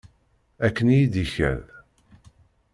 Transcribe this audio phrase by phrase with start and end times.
[0.65, 1.65] Akken i yi-d-ikad.